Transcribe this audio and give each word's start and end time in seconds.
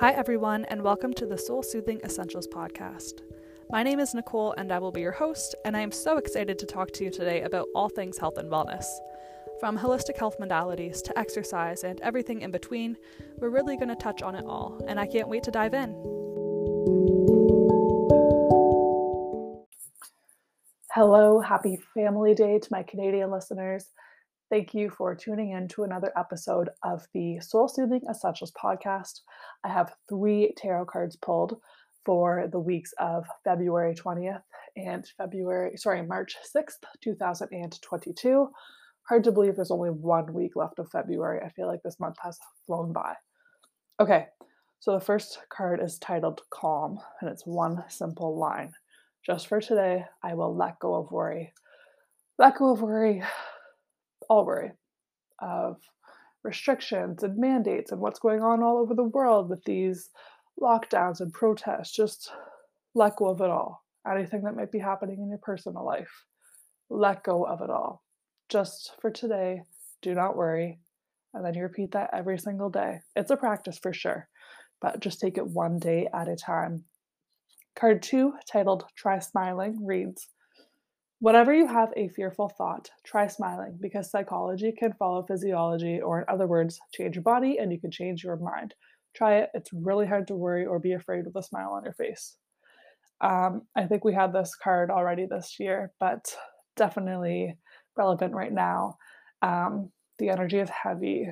Hi, 0.00 0.12
everyone, 0.12 0.64
and 0.66 0.84
welcome 0.84 1.12
to 1.14 1.26
the 1.26 1.36
Soul 1.36 1.60
Soothing 1.60 2.00
Essentials 2.04 2.46
podcast. 2.46 3.14
My 3.68 3.82
name 3.82 3.98
is 3.98 4.14
Nicole, 4.14 4.52
and 4.52 4.70
I 4.70 4.78
will 4.78 4.92
be 4.92 5.00
your 5.00 5.10
host, 5.10 5.56
and 5.64 5.76
I 5.76 5.80
am 5.80 5.90
so 5.90 6.18
excited 6.18 6.56
to 6.56 6.66
talk 6.66 6.92
to 6.92 7.04
you 7.04 7.10
today 7.10 7.42
about 7.42 7.66
all 7.74 7.88
things 7.88 8.16
health 8.16 8.38
and 8.38 8.48
wellness. 8.48 8.84
From 9.58 9.76
holistic 9.76 10.16
health 10.16 10.36
modalities 10.38 11.02
to 11.02 11.18
exercise 11.18 11.82
and 11.82 12.00
everything 12.00 12.42
in 12.42 12.52
between, 12.52 12.96
we're 13.38 13.48
really 13.48 13.76
going 13.76 13.88
to 13.88 13.96
touch 13.96 14.22
on 14.22 14.36
it 14.36 14.44
all, 14.46 14.80
and 14.86 15.00
I 15.00 15.06
can't 15.08 15.28
wait 15.28 15.42
to 15.42 15.50
dive 15.50 15.74
in. 15.74 15.90
Hello, 20.92 21.40
happy 21.40 21.80
Family 21.94 22.34
Day 22.34 22.60
to 22.60 22.68
my 22.70 22.84
Canadian 22.84 23.32
listeners. 23.32 23.86
Thank 24.50 24.72
you 24.72 24.88
for 24.88 25.14
tuning 25.14 25.50
in 25.50 25.68
to 25.68 25.82
another 25.82 26.10
episode 26.16 26.70
of 26.82 27.06
the 27.12 27.38
Soul 27.40 27.68
Soothing 27.68 28.00
Essentials 28.08 28.52
podcast. 28.52 29.20
I 29.62 29.68
have 29.68 29.92
three 30.08 30.54
tarot 30.56 30.86
cards 30.86 31.16
pulled 31.16 31.60
for 32.06 32.48
the 32.50 32.58
weeks 32.58 32.94
of 32.98 33.26
February 33.44 33.94
20th 33.94 34.40
and 34.74 35.06
February, 35.18 35.76
sorry, 35.76 36.00
March 36.00 36.34
6th, 36.56 36.78
2022. 37.04 38.48
Hard 39.06 39.24
to 39.24 39.32
believe 39.32 39.54
there's 39.54 39.70
only 39.70 39.90
one 39.90 40.32
week 40.32 40.56
left 40.56 40.78
of 40.78 40.88
February. 40.90 41.42
I 41.44 41.50
feel 41.50 41.66
like 41.66 41.82
this 41.82 42.00
month 42.00 42.16
has 42.22 42.38
flown 42.64 42.94
by. 42.94 43.16
Okay, 44.00 44.28
so 44.80 44.94
the 44.94 45.04
first 45.04 45.40
card 45.50 45.78
is 45.82 45.98
titled 45.98 46.40
Calm, 46.48 46.98
and 47.20 47.28
it's 47.28 47.46
one 47.46 47.84
simple 47.88 48.38
line. 48.38 48.72
Just 49.26 49.46
for 49.46 49.60
today, 49.60 50.06
I 50.22 50.32
will 50.32 50.56
let 50.56 50.78
go 50.78 50.94
of 50.94 51.10
worry. 51.10 51.52
Let 52.38 52.56
go 52.56 52.72
of 52.72 52.80
worry 52.80 53.22
all 54.28 54.44
worry 54.44 54.72
of 55.40 55.76
restrictions 56.44 57.22
and 57.22 57.36
mandates 57.36 57.92
and 57.92 58.00
what's 58.00 58.20
going 58.20 58.42
on 58.42 58.62
all 58.62 58.78
over 58.78 58.94
the 58.94 59.02
world 59.02 59.48
with 59.48 59.62
these 59.64 60.10
lockdowns 60.60 61.20
and 61.20 61.32
protests. 61.32 61.94
Just 61.94 62.30
let 62.94 63.16
go 63.16 63.28
of 63.28 63.40
it 63.40 63.50
all. 63.50 63.84
Anything 64.10 64.42
that 64.42 64.56
might 64.56 64.72
be 64.72 64.78
happening 64.78 65.18
in 65.20 65.28
your 65.28 65.38
personal 65.38 65.84
life, 65.84 66.24
let 66.88 67.24
go 67.24 67.44
of 67.44 67.60
it 67.60 67.70
all. 67.70 68.02
Just 68.48 68.94
for 69.00 69.10
today, 69.10 69.62
do 70.00 70.14
not 70.14 70.36
worry. 70.36 70.78
And 71.34 71.44
then 71.44 71.54
you 71.54 71.62
repeat 71.62 71.92
that 71.92 72.10
every 72.12 72.38
single 72.38 72.70
day. 72.70 73.00
It's 73.14 73.30
a 73.30 73.36
practice 73.36 73.78
for 73.78 73.92
sure, 73.92 74.28
but 74.80 75.00
just 75.00 75.20
take 75.20 75.36
it 75.36 75.46
one 75.46 75.78
day 75.78 76.08
at 76.14 76.28
a 76.28 76.36
time. 76.36 76.84
Card 77.76 78.02
two, 78.02 78.32
titled 78.50 78.84
Try 78.96 79.18
Smiling, 79.18 79.84
reads 79.84 80.28
Whenever 81.20 81.52
you 81.52 81.66
have 81.66 81.92
a 81.96 82.08
fearful 82.08 82.48
thought, 82.48 82.90
try 83.04 83.26
smiling 83.26 83.76
because 83.80 84.10
psychology 84.10 84.72
can 84.72 84.92
follow 84.92 85.24
physiology, 85.24 86.00
or 86.00 86.20
in 86.20 86.24
other 86.28 86.46
words, 86.46 86.78
change 86.94 87.16
your 87.16 87.24
body 87.24 87.58
and 87.58 87.72
you 87.72 87.80
can 87.80 87.90
change 87.90 88.22
your 88.22 88.36
mind. 88.36 88.74
Try 89.14 89.38
it. 89.38 89.50
It's 89.52 89.72
really 89.72 90.06
hard 90.06 90.28
to 90.28 90.36
worry 90.36 90.64
or 90.64 90.78
be 90.78 90.92
afraid 90.92 91.24
with 91.26 91.34
a 91.34 91.42
smile 91.42 91.72
on 91.72 91.82
your 91.82 91.94
face. 91.94 92.36
Um, 93.20 93.62
I 93.74 93.86
think 93.86 94.04
we 94.04 94.14
had 94.14 94.32
this 94.32 94.54
card 94.54 94.90
already 94.90 95.26
this 95.26 95.56
year, 95.58 95.92
but 95.98 96.36
definitely 96.76 97.56
relevant 97.96 98.32
right 98.32 98.52
now. 98.52 98.98
Um, 99.42 99.90
the 100.18 100.30
energy 100.30 100.58
is 100.58 100.70
heavy, 100.70 101.28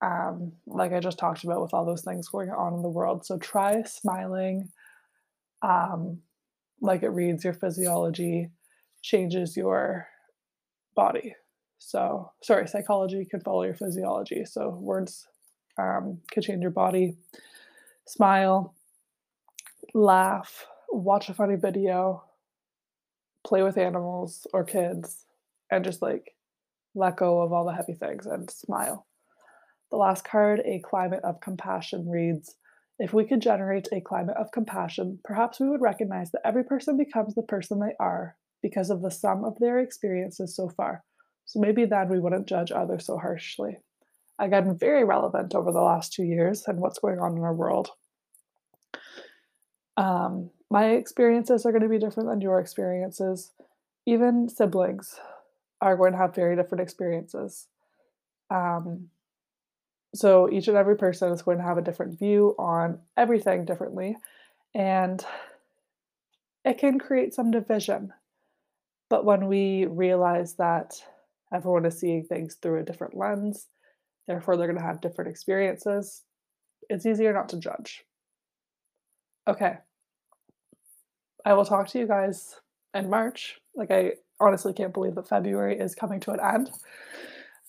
um, 0.00 0.52
like 0.66 0.92
I 0.92 1.00
just 1.00 1.18
talked 1.18 1.44
about 1.44 1.60
with 1.62 1.74
all 1.74 1.84
those 1.84 2.02
things 2.02 2.28
going 2.28 2.50
on 2.50 2.74
in 2.74 2.82
the 2.82 2.88
world. 2.88 3.24
So 3.26 3.38
try 3.38 3.82
smiling 3.82 4.70
um, 5.62 6.20
like 6.80 7.02
it 7.02 7.08
reads 7.08 7.44
your 7.44 7.54
physiology 7.54 8.50
changes 9.04 9.54
your 9.54 10.08
body. 10.96 11.34
So, 11.78 12.32
sorry, 12.42 12.66
psychology 12.66 13.26
can 13.26 13.40
follow 13.40 13.62
your 13.62 13.74
physiology. 13.74 14.46
So, 14.46 14.70
words 14.70 15.28
um, 15.78 16.20
can 16.30 16.42
change 16.42 16.62
your 16.62 16.70
body. 16.70 17.16
Smile, 18.06 18.74
laugh, 19.92 20.66
watch 20.90 21.28
a 21.28 21.34
funny 21.34 21.56
video, 21.56 22.24
play 23.46 23.62
with 23.62 23.76
animals 23.76 24.46
or 24.54 24.64
kids, 24.64 25.26
and 25.70 25.84
just 25.84 26.00
like 26.00 26.34
let 26.94 27.16
go 27.16 27.42
of 27.42 27.52
all 27.52 27.66
the 27.66 27.74
heavy 27.74 27.94
things 27.94 28.24
and 28.24 28.50
smile. 28.50 29.06
The 29.90 29.98
last 29.98 30.24
card, 30.24 30.62
a 30.64 30.80
climate 30.80 31.20
of 31.24 31.42
compassion, 31.42 32.08
reads 32.08 32.56
If 32.98 33.12
we 33.12 33.26
could 33.26 33.42
generate 33.42 33.88
a 33.92 34.00
climate 34.00 34.36
of 34.38 34.50
compassion, 34.50 35.18
perhaps 35.24 35.60
we 35.60 35.68
would 35.68 35.82
recognize 35.82 36.30
that 36.30 36.46
every 36.46 36.64
person 36.64 36.96
becomes 36.96 37.34
the 37.34 37.42
person 37.42 37.80
they 37.80 37.94
are 38.00 38.36
because 38.64 38.88
of 38.88 39.02
the 39.02 39.10
sum 39.10 39.44
of 39.44 39.58
their 39.58 39.78
experiences 39.78 40.56
so 40.56 40.70
far. 40.70 41.04
So 41.44 41.60
maybe 41.60 41.84
then 41.84 42.08
we 42.08 42.18
wouldn't 42.18 42.48
judge 42.48 42.72
others 42.72 43.04
so 43.04 43.18
harshly. 43.18 43.76
Again, 44.38 44.78
very 44.78 45.04
relevant 45.04 45.54
over 45.54 45.70
the 45.70 45.82
last 45.82 46.14
two 46.14 46.22
years 46.22 46.64
and 46.66 46.80
what's 46.80 46.98
going 46.98 47.18
on 47.18 47.36
in 47.36 47.42
our 47.42 47.52
world. 47.52 47.90
Um, 49.98 50.48
my 50.70 50.92
experiences 50.92 51.66
are 51.66 51.72
going 51.72 51.82
to 51.82 51.90
be 51.90 51.98
different 51.98 52.30
than 52.30 52.40
your 52.40 52.58
experiences. 52.58 53.52
Even 54.06 54.48
siblings 54.48 55.14
are 55.82 55.98
going 55.98 56.12
to 56.12 56.18
have 56.18 56.34
very 56.34 56.56
different 56.56 56.80
experiences. 56.80 57.66
Um, 58.48 59.10
so 60.14 60.50
each 60.50 60.68
and 60.68 60.76
every 60.78 60.96
person 60.96 61.30
is 61.32 61.42
going 61.42 61.58
to 61.58 61.64
have 61.64 61.76
a 61.76 61.82
different 61.82 62.18
view 62.18 62.54
on 62.58 63.00
everything 63.14 63.66
differently. 63.66 64.16
And 64.74 65.22
it 66.64 66.78
can 66.78 66.98
create 66.98 67.34
some 67.34 67.50
division 67.50 68.14
but 69.14 69.24
when 69.24 69.46
we 69.46 69.86
realize 69.86 70.54
that 70.54 71.00
everyone 71.54 71.86
is 71.86 72.00
seeing 72.00 72.24
things 72.24 72.56
through 72.60 72.80
a 72.80 72.82
different 72.82 73.16
lens, 73.16 73.68
therefore 74.26 74.56
they're 74.56 74.66
going 74.66 74.76
to 74.76 74.84
have 74.84 75.00
different 75.00 75.30
experiences, 75.30 76.24
it's 76.90 77.06
easier 77.06 77.32
not 77.32 77.48
to 77.50 77.60
judge. 77.60 78.02
Okay. 79.46 79.74
I 81.44 81.52
will 81.52 81.64
talk 81.64 81.86
to 81.90 81.98
you 82.00 82.08
guys 82.08 82.56
in 82.92 83.08
March. 83.08 83.60
Like, 83.76 83.92
I 83.92 84.14
honestly 84.40 84.72
can't 84.72 84.92
believe 84.92 85.14
that 85.14 85.28
February 85.28 85.78
is 85.78 85.94
coming 85.94 86.18
to 86.18 86.32
an 86.32 86.40
end. 86.40 86.70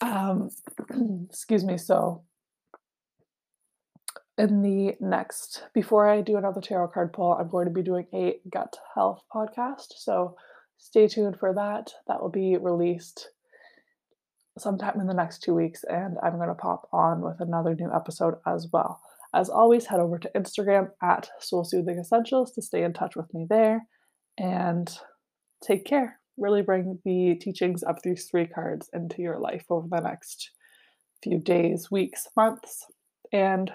Um, 0.01 0.50
excuse 1.29 1.63
me. 1.63 1.77
So, 1.77 2.23
in 4.39 4.63
the 4.63 4.95
next, 5.00 5.62
before 5.75 6.09
I 6.09 6.22
do 6.22 6.38
another 6.38 6.59
tarot 6.59 6.88
card 6.88 7.13
pull, 7.13 7.33
I'm 7.33 7.50
going 7.50 7.67
to 7.67 7.72
be 7.72 7.83
doing 7.83 8.07
a 8.16 8.39
gut 8.51 8.77
health 8.95 9.22
podcast. 9.31 9.94
So, 9.97 10.38
stay 10.78 11.08
tuned 11.08 11.38
for 11.40 11.53
that. 11.53 11.91
That 12.08 12.22
will 12.22 12.30
be 12.30 12.58
released 12.58 13.30
sometime 14.58 15.00
in 15.00 15.08
the 15.08 15.13
next 15.13 15.44
two 15.44 15.53
weeks, 15.53 15.84
and 15.84 16.18
I'm 16.24 16.38
going 16.38 16.50
to 16.50 16.56
pop 16.56 16.88
on 16.94 17.22
with 17.22 17.40
another 17.40 17.75
new 17.75 17.91
episode 17.94 18.36
as 18.47 18.68
well. 18.72 19.02
As 19.34 19.50
always, 19.50 19.86
head 19.86 20.00
over 20.00 20.18
to 20.18 20.31
Instagram 20.36 20.91
at 21.03 21.30
Soul 21.40 21.66
Soothing 21.66 22.00
Essentials 22.00 22.53
to 22.53 22.62
stay 22.62 22.84
in 22.84 22.94
touch 22.94 23.16
with 23.16 23.34
me 23.34 23.46
there 23.50 23.86
and 24.38 24.90
take 25.62 25.86
care. 25.86 26.19
Really 26.38 26.62
bring 26.62 27.00
the 27.03 27.36
teachings 27.36 27.84
of 27.84 27.97
these 28.03 28.25
three 28.25 28.47
cards 28.47 28.90
into 28.94 29.22
your 29.22 29.40
life 29.40 29.66
over 29.69 29.88
the 29.90 30.00
next 30.00 30.52
few 31.22 31.40
days, 31.40 31.90
weeks, 31.92 32.28
months, 32.38 32.86
and 33.31 33.72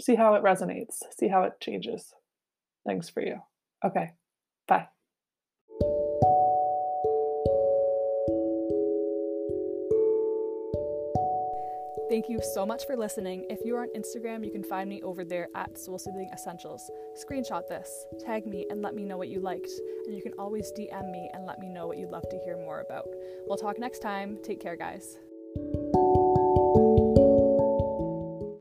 see 0.00 0.14
how 0.14 0.34
it 0.34 0.42
resonates, 0.42 0.98
see 1.16 1.28
how 1.28 1.42
it 1.42 1.52
changes 1.60 2.12
things 2.86 3.08
for 3.08 3.22
you. 3.22 3.36
Okay, 3.84 4.12
bye. 4.66 4.93
Thank 12.14 12.28
you 12.28 12.38
so 12.54 12.64
much 12.64 12.86
for 12.86 12.96
listening. 12.96 13.44
If 13.50 13.64
you 13.64 13.74
are 13.74 13.82
on 13.82 13.88
Instagram, 13.88 14.44
you 14.44 14.52
can 14.52 14.62
find 14.62 14.88
me 14.88 15.02
over 15.02 15.24
there 15.24 15.48
at 15.56 15.76
Soul 15.76 15.98
Soothing 15.98 16.30
Essentials. 16.32 16.88
Screenshot 17.20 17.66
this, 17.66 18.06
tag 18.24 18.46
me, 18.46 18.68
and 18.70 18.80
let 18.82 18.94
me 18.94 19.02
know 19.02 19.16
what 19.16 19.30
you 19.30 19.40
liked. 19.40 19.72
And 20.06 20.14
you 20.14 20.22
can 20.22 20.32
always 20.38 20.70
DM 20.78 21.10
me 21.10 21.28
and 21.34 21.44
let 21.44 21.58
me 21.58 21.68
know 21.68 21.88
what 21.88 21.98
you'd 21.98 22.12
love 22.12 22.28
to 22.30 22.38
hear 22.44 22.56
more 22.56 22.82
about. 22.82 23.08
We'll 23.48 23.58
talk 23.58 23.80
next 23.80 23.98
time. 23.98 24.38
Take 24.44 24.60
care, 24.60 24.76
guys. 24.76 25.18